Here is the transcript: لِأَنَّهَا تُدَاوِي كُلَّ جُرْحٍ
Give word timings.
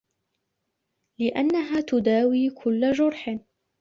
لِأَنَّهَا 1.19 1.81
تُدَاوِي 1.81 2.49
كُلَّ 2.49 2.91
جُرْحٍ 2.91 3.29